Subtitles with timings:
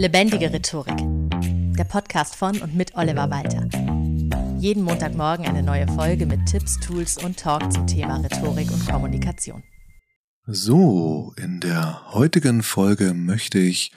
[0.00, 0.96] Lebendige Rhetorik.
[1.76, 3.68] Der Podcast von und mit Oliver Walter.
[4.58, 9.62] Jeden Montagmorgen eine neue Folge mit Tipps, Tools und Talk zum Thema Rhetorik und Kommunikation.
[10.46, 13.92] So, in der heutigen Folge möchte ich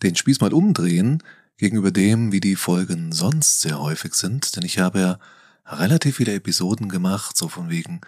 [0.00, 1.24] den Spieß mal umdrehen
[1.56, 5.18] gegenüber dem, wie die Folgen sonst sehr häufig sind, denn ich habe ja
[5.66, 8.00] relativ viele Episoden gemacht, so von wegen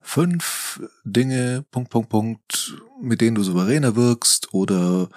[0.00, 5.08] fünf Dinge, Punkt, Punkt, Punkt, mit denen du souveräner wirkst oder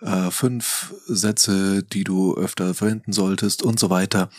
[0.00, 4.30] äh, fünf Sätze, die du öfter verwenden solltest und so weiter.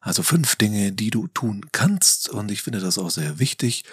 [0.00, 2.28] Also fünf Dinge, die du tun kannst.
[2.28, 3.84] Und ich finde das auch sehr wichtig,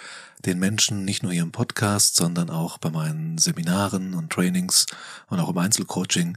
[0.44, 4.86] den Menschen nicht nur hier im Podcast, sondern auch bei meinen Seminaren und Trainings
[5.28, 6.36] und auch im Einzelcoaching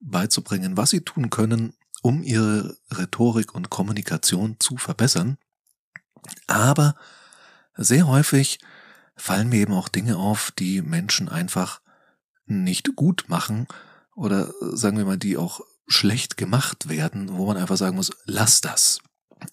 [0.00, 5.38] beizubringen, was sie tun können, um ihre Rhetorik und Kommunikation zu verbessern.
[6.46, 6.96] Aber
[7.76, 8.58] sehr häufig
[9.16, 11.80] fallen mir eben auch Dinge auf, die Menschen einfach
[12.46, 13.66] nicht gut machen
[14.14, 18.60] oder sagen wir mal, die auch schlecht gemacht werden, wo man einfach sagen muss, lass
[18.60, 19.00] das.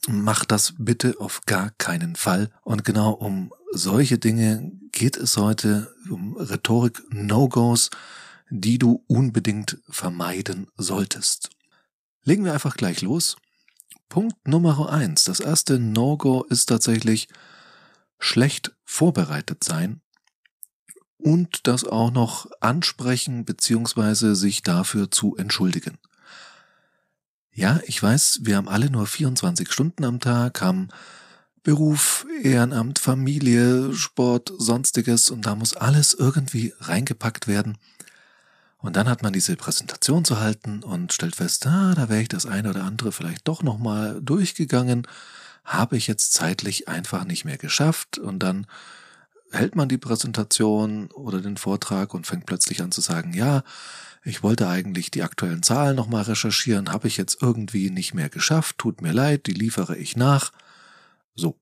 [0.07, 2.49] Mach das bitte auf gar keinen Fall.
[2.63, 7.89] Und genau um solche Dinge geht es heute, um Rhetorik No-Gos,
[8.49, 11.49] die du unbedingt vermeiden solltest.
[12.23, 13.37] Legen wir einfach gleich los.
[14.09, 15.23] Punkt Nummer eins.
[15.23, 17.27] Das erste No-Go ist tatsächlich
[18.19, 20.01] schlecht vorbereitet sein
[21.21, 25.97] und das auch noch ansprechen beziehungsweise sich dafür zu entschuldigen.
[27.53, 30.87] Ja, ich weiß, wir haben alle nur 24 Stunden am Tag, haben
[31.63, 37.77] Beruf, Ehrenamt, Familie, Sport, sonstiges und da muss alles irgendwie reingepackt werden.
[38.77, 42.29] Und dann hat man diese Präsentation zu halten und stellt fest, ah, da wäre ich
[42.29, 45.07] das eine oder andere vielleicht doch nochmal durchgegangen,
[45.63, 48.65] habe ich jetzt zeitlich einfach nicht mehr geschafft und dann
[49.51, 53.63] hält man die Präsentation oder den Vortrag und fängt plötzlich an zu sagen, ja,
[54.23, 58.77] ich wollte eigentlich die aktuellen Zahlen nochmal recherchieren, habe ich jetzt irgendwie nicht mehr geschafft,
[58.77, 60.51] tut mir leid, die liefere ich nach.
[61.35, 61.59] So.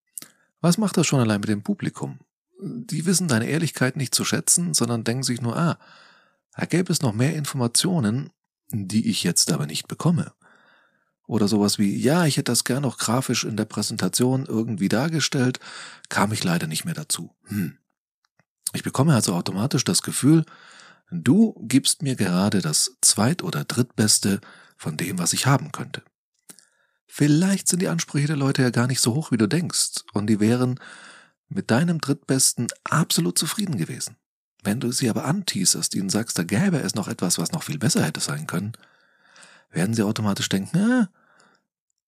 [0.62, 2.20] Was macht das schon allein mit dem Publikum?
[2.62, 5.80] Die wissen deine Ehrlichkeit nicht zu schätzen, sondern denken sich nur, ah,
[6.56, 8.32] da gäbe es noch mehr Informationen,
[8.72, 10.34] die ich jetzt aber nicht bekomme.
[11.26, 15.60] Oder sowas wie, ja, ich hätte das gern noch grafisch in der Präsentation irgendwie dargestellt,
[16.10, 17.34] kam ich leider nicht mehr dazu.
[17.46, 17.78] Hm.
[18.74, 20.46] Ich bekomme also automatisch das Gefühl,
[21.12, 24.42] du gibst mir gerade das zweit- oder drittbeste
[24.78, 26.04] von dem, was ich haben könnte.
[27.08, 30.28] Vielleicht sind die Ansprüche der Leute ja gar nicht so hoch, wie du denkst, und
[30.28, 30.80] die wären
[31.48, 34.16] mit deinem Drittbesten absolut zufrieden gewesen.
[34.64, 37.80] Wenn du sie aber anteaserst, ihnen sagst, da gäbe es noch etwas, was noch viel
[37.80, 38.74] besser hätte sein können,
[39.72, 41.10] werden sie automatisch denken, ah,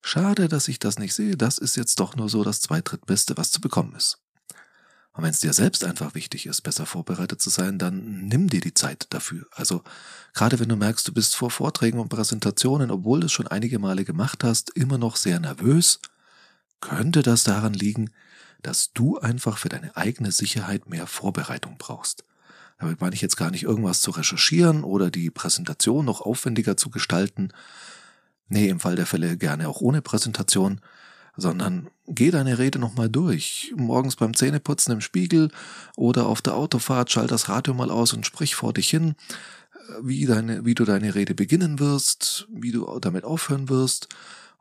[0.00, 3.50] schade, dass ich das nicht sehe, das ist jetzt doch nur so das Zweitrittbeste, was
[3.50, 4.18] zu bekommen ist.
[5.14, 8.62] Und wenn es dir selbst einfach wichtig ist, besser vorbereitet zu sein, dann nimm dir
[8.62, 9.46] die Zeit dafür.
[9.50, 9.82] Also
[10.32, 13.78] gerade wenn du merkst, du bist vor Vorträgen und Präsentationen, obwohl du es schon einige
[13.78, 16.00] Male gemacht hast, immer noch sehr nervös,
[16.80, 18.10] könnte das daran liegen,
[18.62, 22.24] dass du einfach für deine eigene Sicherheit mehr Vorbereitung brauchst.
[22.78, 26.90] Damit meine ich jetzt gar nicht irgendwas zu recherchieren oder die Präsentation noch aufwendiger zu
[26.90, 27.52] gestalten.
[28.48, 30.80] Nee, im Fall der Fälle gerne auch ohne Präsentation,
[31.36, 33.72] sondern geh deine Rede nochmal durch.
[33.76, 35.50] Morgens beim Zähneputzen im Spiegel
[35.96, 39.14] oder auf der Autofahrt schalt das Radio mal aus und sprich vor dich hin,
[40.00, 44.08] wie, deine, wie du deine Rede beginnen wirst, wie du damit aufhören wirst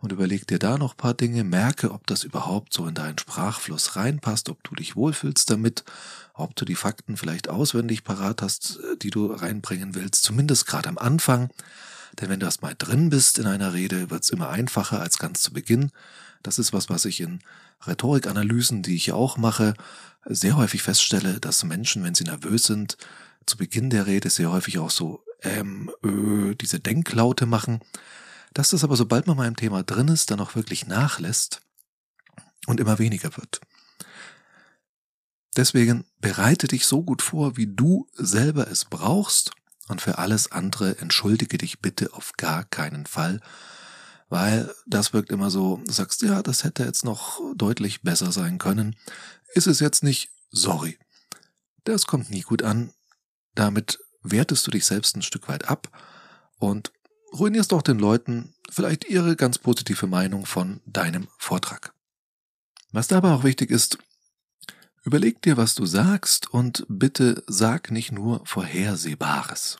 [0.02, 3.96] und überleg dir da noch paar Dinge, merke, ob das überhaupt so in deinen Sprachfluss
[3.96, 5.84] reinpasst, ob du dich wohlfühlst damit,
[6.34, 10.98] ob du die Fakten vielleicht auswendig parat hast, die du reinbringen willst, zumindest gerade am
[10.98, 11.52] Anfang.
[12.20, 15.42] Denn wenn du erst mal drin bist in einer Rede, wird's immer einfacher als ganz
[15.42, 15.92] zu Beginn.
[16.44, 17.40] Das ist was, was ich in
[17.86, 19.74] Rhetorikanalysen, die ich auch mache,
[20.26, 22.98] sehr häufig feststelle, dass Menschen, wenn sie nervös sind,
[23.46, 27.80] zu Beginn der Rede sehr häufig auch so ähm, ö, diese Denklaute machen.
[28.54, 31.62] Dass das aber, sobald man mal im Thema drin ist, dann auch wirklich nachlässt
[32.68, 33.62] und immer weniger wird.
[35.58, 39.52] Deswegen bereite dich so gut vor, wie du selber es brauchst
[39.88, 43.42] und für alles andere entschuldige dich bitte auf gar keinen Fall
[44.32, 48.60] weil das wirkt immer so, du sagst, ja, das hätte jetzt noch deutlich besser sein
[48.60, 48.96] können.
[49.54, 50.98] Ist es jetzt nicht, sorry.
[51.84, 52.94] Das kommt nie gut an.
[53.56, 55.90] Damit wertest du dich selbst ein Stück weit ab
[56.60, 56.94] und
[57.34, 61.94] ruinierst auch den Leuten vielleicht ihre ganz positive Meinung von deinem Vortrag.
[62.94, 63.98] Was dabei auch wichtig ist,
[65.04, 69.78] überleg dir, was du sagst und bitte sag nicht nur Vorhersehbares.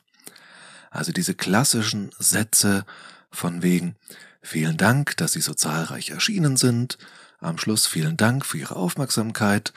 [0.90, 2.84] Also diese klassischen Sätze
[3.30, 3.96] von wegen,
[4.42, 6.98] Vielen Dank, dass Sie so zahlreich erschienen sind.
[7.38, 9.72] Am Schluss vielen Dank für Ihre Aufmerksamkeit.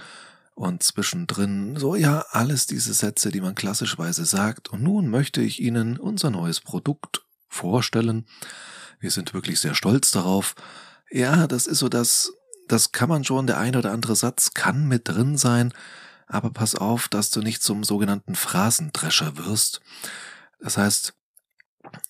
[0.55, 4.69] Und zwischendrin so ja alles diese Sätze, die man klassischweise sagt.
[4.69, 8.25] Und nun möchte ich Ihnen unser neues Produkt vorstellen.
[8.99, 10.55] Wir sind wirklich sehr stolz darauf.
[11.11, 12.33] Ja, das ist so das,
[12.67, 15.73] das kann man schon, der eine oder andere Satz kann mit drin sein,
[16.27, 19.81] aber pass auf, dass du nicht zum sogenannten Phrasendrescher wirst.
[20.59, 21.13] Das heißt,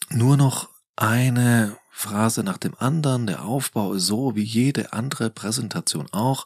[0.10, 6.08] nur noch eine Phrase nach dem anderen, der Aufbau ist so wie jede andere Präsentation
[6.12, 6.46] auch.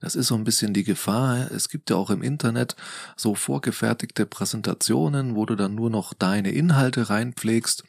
[0.00, 1.50] Das ist so ein bisschen die Gefahr.
[1.50, 2.76] Es gibt ja auch im Internet
[3.14, 7.84] so vorgefertigte Präsentationen, wo du dann nur noch deine Inhalte reinpflegst.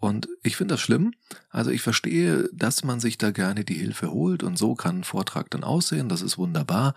[0.00, 1.14] Und ich finde das schlimm.
[1.50, 5.04] Also ich verstehe, dass man sich da gerne die Hilfe holt und so kann ein
[5.04, 6.08] Vortrag dann aussehen.
[6.08, 6.94] Das ist wunderbar.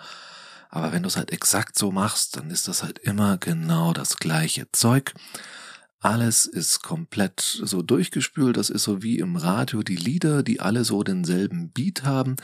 [0.71, 4.17] Aber wenn du es halt exakt so machst, dann ist das halt immer genau das
[4.17, 5.13] gleiche Zeug.
[6.07, 8.55] Alles ist komplett so durchgespült.
[8.55, 12.37] Das ist so wie im Radio die Lieder, die alle so denselben Beat haben.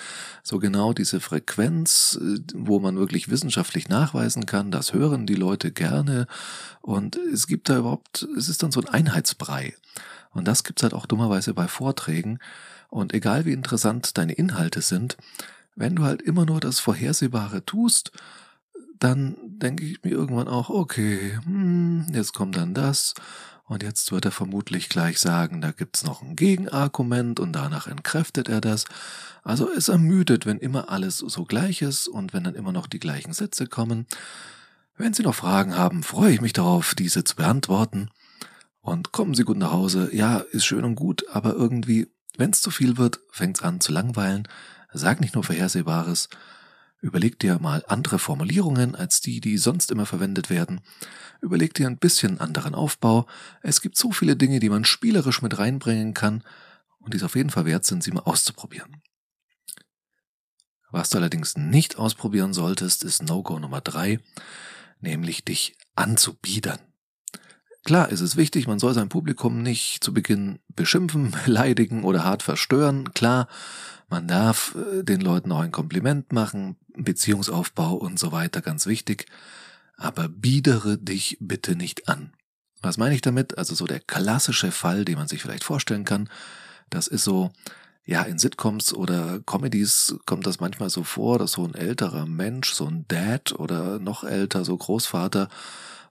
[0.44, 4.70] So genau diese Frequenz, äh, wo man wirklich wissenschaftlich nachweisen kann.
[4.70, 6.28] Das hören die Leute gerne.
[6.82, 9.74] Und es gibt da überhaupt, es ist dann so ein Einheitsbrei.
[10.32, 12.40] Und das gibt's halt auch dummerweise bei Vorträgen.
[12.90, 15.16] Und egal wie interessant deine Inhalte sind,
[15.74, 18.12] wenn du halt immer nur das Vorhersehbare tust,
[19.00, 23.14] dann denke ich mir irgendwann auch, okay, hm, jetzt kommt dann das.
[23.66, 28.50] Und jetzt wird er vermutlich gleich sagen, da gibt's noch ein Gegenargument und danach entkräftet
[28.50, 28.86] er das.
[29.44, 33.00] Also es ermüdet, wenn immer alles so gleich ist und wenn dann immer noch die
[33.00, 34.06] gleichen Sätze kommen.
[34.98, 38.10] Wenn Sie noch Fragen haben, freue ich mich darauf, diese zu beantworten.
[38.82, 40.10] Und kommen Sie gut nach Hause.
[40.14, 42.08] Ja, ist schön und gut, aber irgendwie,
[42.38, 44.48] wenn's zu viel wird, fängt's an zu langweilen.
[44.92, 46.28] Sag nicht nur Vorhersehbares.
[47.04, 50.80] Überleg dir mal andere Formulierungen als die, die sonst immer verwendet werden.
[51.42, 53.28] Überleg dir ein bisschen anderen Aufbau.
[53.62, 56.46] Es gibt so viele Dinge, die man spielerisch mit reinbringen kann
[57.00, 59.02] und die es auf jeden Fall wert sind, sie mal auszuprobieren.
[60.92, 64.22] Was du allerdings nicht ausprobieren solltest, ist No-Go Nummer drei,
[65.02, 66.80] nämlich dich anzubiedern.
[67.84, 72.44] Klar ist es wichtig, man soll sein Publikum nicht zu Beginn beschimpfen, beleidigen oder hart
[72.44, 73.14] verstören.
[73.14, 73.50] Klar,
[74.14, 79.26] man darf äh, den Leuten auch ein Kompliment machen, Beziehungsaufbau und so weiter, ganz wichtig.
[79.98, 82.32] Aber biedere dich bitte nicht an.
[82.84, 83.58] Was meine ich damit?
[83.58, 86.30] Also so der klassische Fall, den man sich vielleicht vorstellen kann.
[86.92, 87.52] Das ist so,
[88.06, 92.74] ja, in Sitcoms oder Comedies kommt das manchmal so vor, dass so ein älterer Mensch,
[92.74, 95.50] so ein Dad oder noch älter, so Großvater,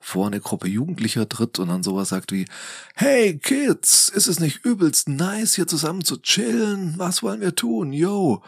[0.03, 2.47] vor eine Gruppe Jugendlicher tritt und dann sowas sagt wie,
[2.95, 6.95] hey Kids, ist es nicht übelst nice, hier zusammen zu chillen?
[6.99, 7.93] Was wollen wir tun?
[7.93, 8.43] Yo!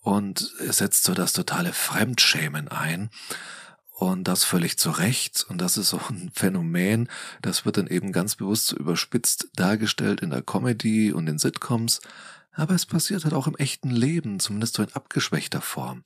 [0.00, 3.10] Und er setzt so das totale Fremdschämen ein.
[3.98, 5.46] Und das völlig zu Recht.
[5.48, 7.08] Und das ist so ein Phänomen,
[7.40, 12.00] das wird dann eben ganz bewusst so überspitzt dargestellt in der Comedy und in Sitcoms.
[12.52, 16.04] Aber es passiert halt auch im echten Leben, zumindest so in abgeschwächter Form.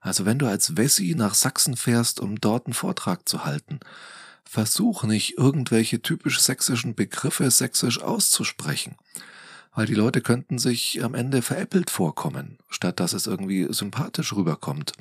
[0.00, 3.80] Also wenn du als Wessi nach Sachsen fährst, um dort einen Vortrag zu halten,
[4.44, 8.96] versuch nicht irgendwelche typisch sächsischen Begriffe sächsisch auszusprechen,
[9.74, 14.92] weil die Leute könnten sich am Ende veräppelt vorkommen, statt dass es irgendwie sympathisch rüberkommt.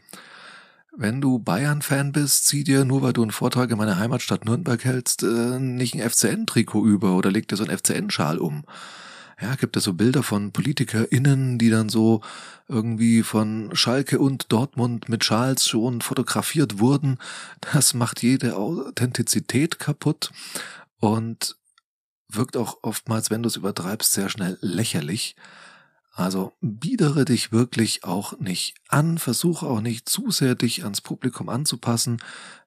[1.00, 4.84] Wenn du Bayern-Fan bist, zieh dir, nur weil du einen Vortrag in meiner Heimatstadt Nürnberg
[4.84, 8.66] hältst, äh, nicht ein FCN-Trikot über oder leg dir so einen FCN-Schal um
[9.40, 12.22] ja, gibt es so Bilder von PolitikerInnen, die dann so
[12.68, 17.20] irgendwie von Schalke und Dortmund mit Schals schon fotografiert wurden.
[17.62, 20.32] Das macht jede Authentizität kaputt
[21.00, 21.56] und
[22.30, 25.36] wirkt auch oftmals, wenn du es übertreibst, sehr schnell lächerlich.
[26.18, 31.48] Also biedere dich wirklich auch nicht an, versuche auch nicht zu sehr dich ans Publikum
[31.48, 32.18] anzupassen,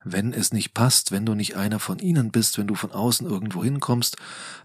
[0.05, 3.27] wenn es nicht passt, wenn du nicht einer von ihnen bist, wenn du von außen
[3.27, 4.17] irgendwo hinkommst,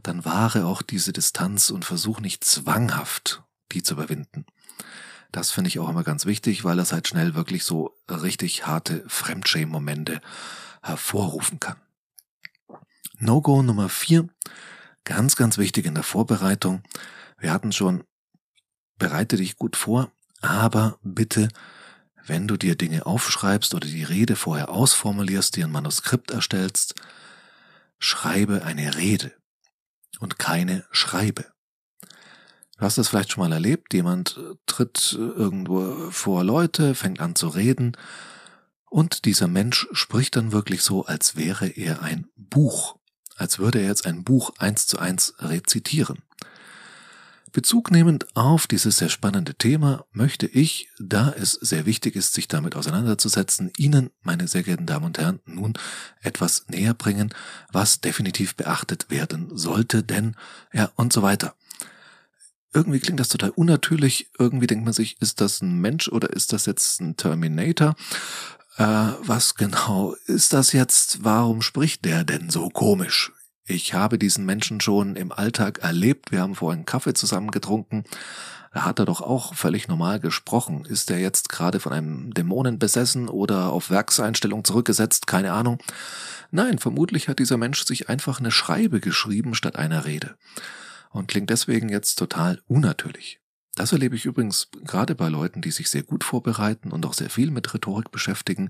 [0.04, 4.46] dann wahre auch diese Distanz und versuch nicht zwanghaft die zu überwinden.
[5.32, 9.04] Das finde ich auch immer ganz wichtig, weil das halt schnell wirklich so richtig harte
[9.08, 10.22] Fremdshame-Momente
[10.82, 11.78] hervorrufen kann.
[13.18, 14.30] No-Go Nummer vier,
[15.04, 16.84] ganz, ganz wichtig in der Vorbereitung.
[17.40, 18.04] Wir hatten schon
[18.98, 20.12] bereite dich gut vor,
[20.42, 21.50] aber bitte,
[22.26, 26.96] wenn du dir Dinge aufschreibst oder die Rede vorher ausformulierst, dir ein Manuskript erstellst,
[28.00, 29.32] schreibe eine Rede
[30.20, 31.46] und keine Schreibe.
[32.78, 37.22] Du hast das vielleicht schon mal erlebt, jemand äh, tritt äh, irgendwo vor Leute, fängt
[37.22, 37.96] an zu reden
[38.90, 42.98] und dieser Mensch spricht dann wirklich so, als wäre er ein Buch,
[43.36, 46.24] als würde er jetzt ein Buch eins zu eins rezitieren.
[47.56, 52.50] Bezug nehmend auf dieses sehr spannende Thema möchte ich, da es sehr wichtig ist, sich
[52.50, 55.72] damit auseinanderzusetzen, Ihnen, meine sehr geehrten Damen und Herren, nun
[56.22, 57.34] etwas näher bringen,
[57.72, 60.36] was definitiv beachtet werden sollte, denn,
[60.74, 61.56] ja, und so weiter.
[62.74, 66.52] Irgendwie klingt das total unnatürlich, irgendwie denkt man sich, ist das ein Mensch oder ist
[66.52, 67.96] das jetzt ein Terminator?
[68.76, 68.84] Äh,
[69.22, 71.24] was genau ist das jetzt?
[71.24, 73.32] Warum spricht der denn so komisch?
[73.68, 76.32] Ich habe diesen Menschen schon im Alltag erlebt.
[76.32, 78.04] Wir haben vorhin Kaffee zusammen getrunken.
[78.76, 80.86] Da hat er doch auch völlig normal gesprochen.
[80.86, 85.26] Ist er jetzt gerade von einem Dämonen besessen oder auf Werkseinstellung zurückgesetzt?
[85.26, 85.80] Keine Ahnung.
[86.52, 90.36] Nein, vermutlich hat dieser Mensch sich einfach eine Schreibe geschrieben statt einer Rede.
[91.10, 93.40] Und klingt deswegen jetzt total unnatürlich.
[93.76, 97.30] Das erlebe ich übrigens gerade bei Leuten, die sich sehr gut vorbereiten und auch sehr
[97.30, 98.70] viel mit Rhetorik beschäftigen,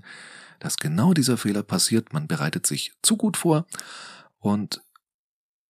[0.58, 2.12] dass genau dieser Fehler passiert.
[2.12, 3.66] Man bereitet sich zu gut vor
[4.38, 4.82] und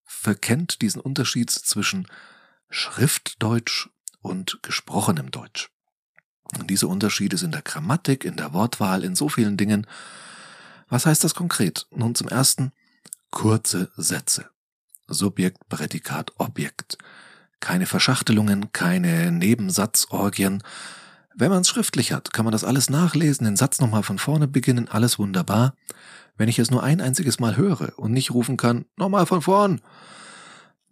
[0.06, 2.06] verkennt diesen Unterschied zwischen
[2.70, 3.88] Schriftdeutsch
[4.20, 5.70] und gesprochenem Deutsch.
[6.58, 9.86] Und diese Unterschiede sind in der Grammatik, in der Wortwahl, in so vielen Dingen.
[10.88, 11.86] Was heißt das konkret?
[11.90, 12.72] Nun zum ersten
[13.30, 14.48] kurze Sätze.
[15.08, 16.98] Subjekt, Prädikat, Objekt.
[17.60, 20.62] Keine Verschachtelungen, keine Nebensatzorgien.
[21.34, 24.48] Wenn man es schriftlich hat, kann man das alles nachlesen, den Satz nochmal von vorne
[24.48, 25.74] beginnen, alles wunderbar.
[26.36, 29.80] Wenn ich es nur ein einziges Mal höre und nicht rufen kann, nochmal von vorn,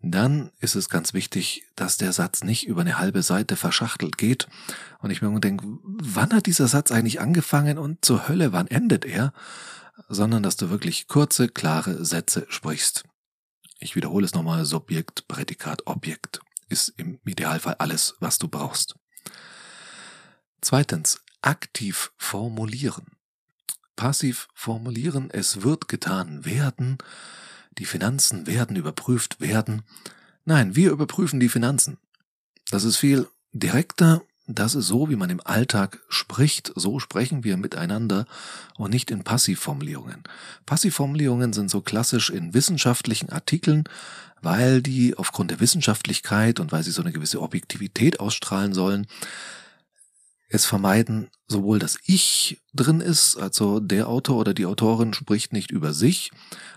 [0.02, 4.48] dann ist es ganz wichtig, dass der Satz nicht über eine halbe Seite verschachtelt geht
[5.00, 9.04] und ich mir denke, wann hat dieser Satz eigentlich angefangen und zur Hölle, wann endet
[9.04, 9.32] er?
[10.08, 13.04] Sondern dass du wirklich kurze, klare Sätze sprichst.
[13.78, 18.96] Ich wiederhole es nochmal, Subjekt, Prädikat, Objekt ist im Idealfall alles, was du brauchst.
[20.60, 23.06] Zweitens, aktiv formulieren.
[23.96, 26.98] Passiv formulieren, es wird getan werden,
[27.78, 29.82] die Finanzen werden überprüft werden.
[30.44, 31.98] Nein, wir überprüfen die Finanzen.
[32.70, 37.56] Das ist viel direkter, das ist so, wie man im Alltag spricht, so sprechen wir
[37.56, 38.26] miteinander
[38.76, 40.22] und nicht in Passivformulierungen.
[40.66, 43.84] Passivformulierungen sind so klassisch in wissenschaftlichen Artikeln,
[44.42, 49.06] weil die aufgrund der Wissenschaftlichkeit und weil sie so eine gewisse Objektivität ausstrahlen sollen,
[50.54, 55.70] es vermeiden, sowohl das Ich drin ist, also der Autor oder die Autorin spricht nicht
[55.70, 56.30] über sich,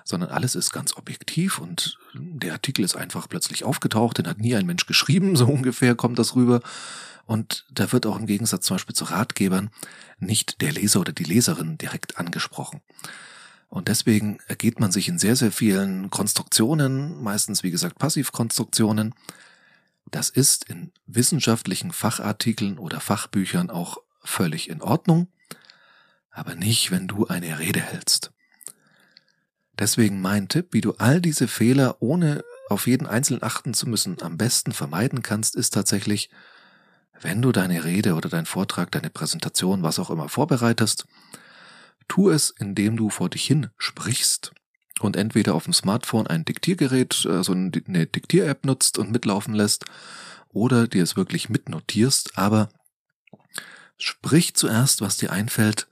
[0.03, 4.55] sondern alles ist ganz objektiv und der Artikel ist einfach plötzlich aufgetaucht, den hat nie
[4.55, 6.62] ein Mensch geschrieben, so ungefähr kommt das rüber.
[7.25, 9.69] Und da wird auch im Gegensatz zum Beispiel zu Ratgebern
[10.17, 12.81] nicht der Leser oder die Leserin direkt angesprochen.
[13.69, 19.13] Und deswegen ergeht man sich in sehr, sehr vielen Konstruktionen, meistens wie gesagt Passivkonstruktionen,
[20.11, 25.27] das ist in wissenschaftlichen Fachartikeln oder Fachbüchern auch völlig in Ordnung,
[26.31, 28.31] aber nicht, wenn du eine Rede hältst.
[29.79, 34.21] Deswegen mein Tipp, wie du all diese Fehler ohne auf jeden Einzelnen achten zu müssen
[34.21, 36.29] am besten vermeiden kannst, ist tatsächlich,
[37.21, 41.07] wenn du deine Rede oder deinen Vortrag, deine Präsentation, was auch immer vorbereitest,
[42.07, 44.51] tu es, indem du vor dich hin sprichst
[45.00, 47.72] und entweder auf dem Smartphone ein Diktiergerät, also eine
[48.08, 49.86] Diktier-App nutzt und mitlaufen lässt,
[50.50, 52.70] oder dir es wirklich mitnotierst, aber
[53.98, 55.88] sprich zuerst, was dir einfällt,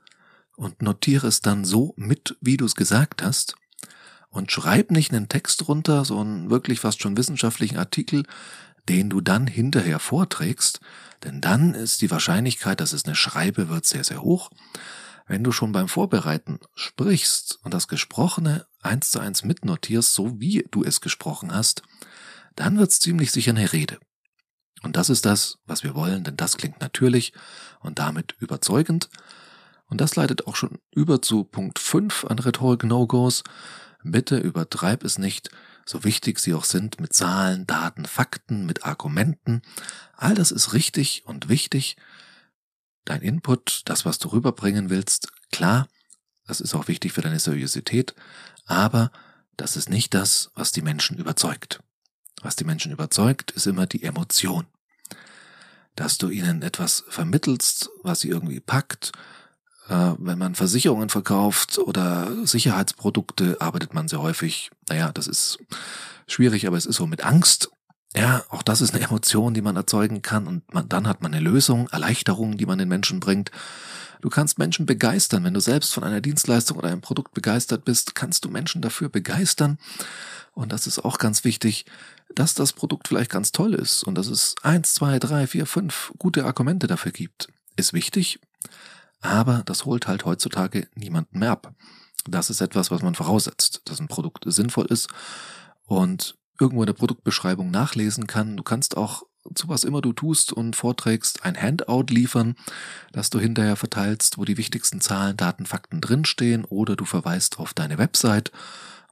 [0.56, 3.56] und notiere es dann so mit, wie du es gesagt hast,
[4.30, 8.24] und schreib nicht einen Text runter, so einen wirklich fast schon wissenschaftlichen Artikel,
[8.88, 10.80] den du dann hinterher vorträgst,
[11.24, 14.50] denn dann ist die Wahrscheinlichkeit, dass es eine Schreibe wird, sehr, sehr hoch.
[15.26, 20.66] Wenn du schon beim Vorbereiten sprichst und das Gesprochene eins zu eins mitnotierst, so wie
[20.70, 21.82] du es gesprochen hast,
[22.54, 23.98] dann wird's ziemlich sicher eine Rede.
[24.82, 27.32] Und das ist das, was wir wollen, denn das klingt natürlich
[27.80, 29.10] und damit überzeugend.
[29.86, 33.42] Und das leitet auch schon über zu Punkt 5 an Rhetorik No-Gos.
[34.04, 35.50] Bitte übertreib es nicht,
[35.84, 39.62] so wichtig sie auch sind, mit Zahlen, Daten, Fakten, mit Argumenten.
[40.16, 41.96] All das ist richtig und wichtig,
[43.06, 45.88] dein Input, das, was du rüberbringen willst, klar,
[46.46, 48.14] das ist auch wichtig für deine Seriosität,
[48.66, 49.10] aber
[49.56, 51.80] das ist nicht das, was die Menschen überzeugt.
[52.42, 54.66] Was die Menschen überzeugt, ist immer die Emotion.
[55.94, 59.12] Dass du ihnen etwas vermittelst, was sie irgendwie packt.
[59.88, 65.58] Äh, wenn man Versicherungen verkauft oder Sicherheitsprodukte, arbeitet man sehr häufig, naja, das ist
[66.26, 67.70] schwierig, aber es ist so mit Angst
[68.16, 71.34] ja, auch das ist eine Emotion, die man erzeugen kann und man, dann hat man
[71.34, 73.50] eine Lösung, Erleichterung, die man den Menschen bringt.
[74.22, 75.44] Du kannst Menschen begeistern.
[75.44, 79.10] Wenn du selbst von einer Dienstleistung oder einem Produkt begeistert bist, kannst du Menschen dafür
[79.10, 79.78] begeistern.
[80.52, 81.84] Und das ist auch ganz wichtig,
[82.34, 86.12] dass das Produkt vielleicht ganz toll ist und dass es eins, zwei, drei, vier, fünf
[86.18, 87.48] gute Argumente dafür gibt.
[87.76, 88.40] Ist wichtig,
[89.20, 91.74] aber das holt halt heutzutage niemanden mehr ab.
[92.26, 95.08] Das ist etwas, was man voraussetzt, dass ein Produkt sinnvoll ist
[95.84, 98.56] und irgendwo in der Produktbeschreibung nachlesen kann.
[98.56, 102.56] Du kannst auch zu was immer du tust und vorträgst ein Handout liefern,
[103.12, 107.72] das du hinterher verteilst, wo die wichtigsten Zahlen, Daten, Fakten drinstehen oder du verweist auf
[107.72, 108.50] deine Website,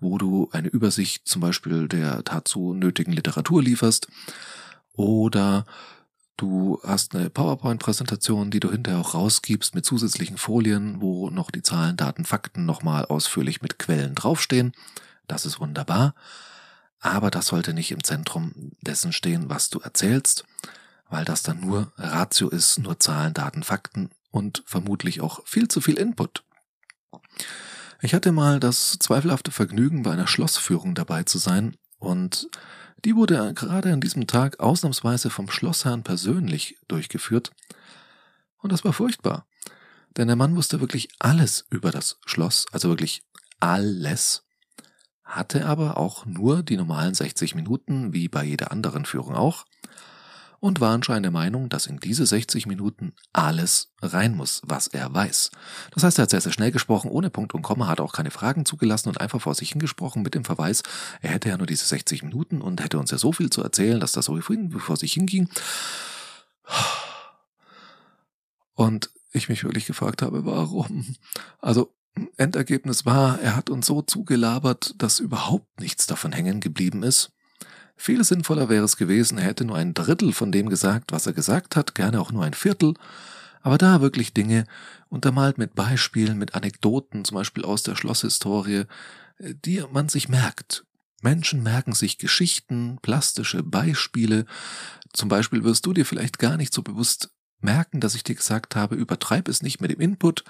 [0.00, 4.08] wo du eine Übersicht zum Beispiel der dazu nötigen Literatur lieferst
[4.92, 5.64] oder
[6.36, 11.62] Du hast eine PowerPoint-Präsentation, die du hinterher auch rausgibst mit zusätzlichen Folien, wo noch die
[11.62, 14.72] Zahlen, Daten, Fakten nochmal ausführlich mit Quellen draufstehen.
[15.28, 16.14] das ist wunderbar,
[17.04, 20.44] aber das sollte nicht im Zentrum dessen stehen, was du erzählst,
[21.10, 25.82] weil das dann nur Ratio ist, nur Zahlen, Daten, Fakten und vermutlich auch viel zu
[25.82, 26.44] viel Input.
[28.00, 32.48] Ich hatte mal das zweifelhafte Vergnügen, bei einer Schlossführung dabei zu sein und
[33.04, 37.50] die wurde gerade an diesem Tag ausnahmsweise vom Schlossherrn persönlich durchgeführt
[38.58, 39.46] und das war furchtbar.
[40.16, 43.24] Denn der Mann wusste wirklich alles über das Schloss, also wirklich
[43.60, 44.44] alles
[45.24, 49.64] hatte aber auch nur die normalen 60 Minuten, wie bei jeder anderen Führung auch,
[50.60, 55.12] und war anscheinend der Meinung, dass in diese 60 Minuten alles rein muss, was er
[55.12, 55.50] weiß.
[55.90, 58.30] Das heißt, er hat sehr, sehr schnell gesprochen, ohne Punkt und Komma, hat auch keine
[58.30, 60.82] Fragen zugelassen und einfach vor sich hingesprochen mit dem Verweis,
[61.20, 64.00] er hätte ja nur diese 60 Minuten und hätte uns ja so viel zu erzählen,
[64.00, 65.50] dass das so vor sich hinging.
[68.74, 71.16] Und ich mich wirklich gefragt habe, warum?
[71.60, 71.94] Also
[72.36, 77.32] Endergebnis war, er hat uns so zugelabert, dass überhaupt nichts davon hängen geblieben ist.
[77.96, 81.32] Viel sinnvoller wäre es gewesen, er hätte nur ein Drittel von dem gesagt, was er
[81.32, 82.94] gesagt hat, gerne auch nur ein Viertel,
[83.62, 84.66] aber da wirklich Dinge,
[85.08, 88.84] untermalt mit Beispielen, mit Anekdoten, zum Beispiel aus der Schlosshistorie,
[89.38, 90.84] die man sich merkt.
[91.22, 94.44] Menschen merken sich Geschichten, plastische Beispiele.
[95.12, 97.30] Zum Beispiel wirst du dir vielleicht gar nicht so bewusst
[97.60, 100.44] merken, dass ich dir gesagt habe, übertreib es nicht mit dem Input,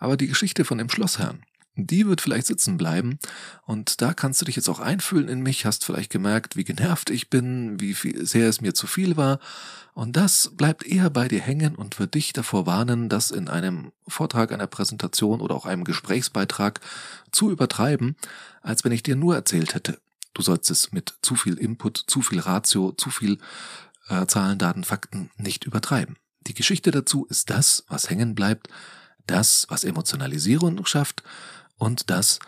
[0.00, 1.44] aber die Geschichte von dem Schlossherrn,
[1.76, 3.18] die wird vielleicht sitzen bleiben
[3.64, 7.10] und da kannst du dich jetzt auch einfühlen in mich, hast vielleicht gemerkt, wie genervt
[7.10, 9.38] ich bin, wie viel, sehr es mir zu viel war
[9.94, 13.92] und das bleibt eher bei dir hängen und wird dich davor warnen, das in einem
[14.08, 16.80] Vortrag, einer Präsentation oder auch einem Gesprächsbeitrag
[17.30, 18.16] zu übertreiben,
[18.62, 20.00] als wenn ich dir nur erzählt hätte.
[20.34, 23.38] Du sollst es mit zu viel Input, zu viel Ratio, zu viel
[24.08, 26.16] äh, Zahlen, Daten, Fakten nicht übertreiben.
[26.46, 28.68] Die Geschichte dazu ist das, was hängen bleibt,
[29.26, 31.22] das, was Emotionalisierung schafft
[31.76, 32.38] und das,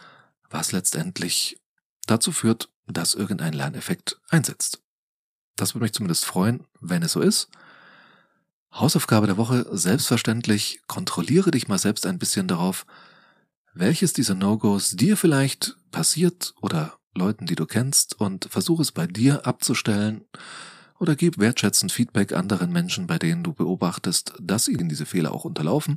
[0.51, 1.61] was letztendlich
[2.07, 4.81] dazu führt, dass irgendein Lerneffekt einsetzt.
[5.57, 7.49] Das würde mich zumindest freuen, wenn es so ist.
[8.73, 12.87] Hausaufgabe der Woche, selbstverständlich, kontrolliere dich mal selbst ein bisschen darauf,
[13.75, 19.07] welches dieser No-Gos dir vielleicht passiert oder Leuten, die du kennst, und versuche es bei
[19.07, 20.25] dir abzustellen
[20.99, 25.45] oder gib wertschätzend Feedback anderen Menschen, bei denen du beobachtest, dass ihnen diese Fehler auch
[25.45, 25.97] unterlaufen